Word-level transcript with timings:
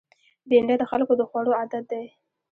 بېنډۍ 0.49 0.75
د 0.79 0.83
خلکو 0.91 1.13
د 1.17 1.21
خوړو 1.29 1.57
عادت 1.59 1.83
دی 1.91 2.05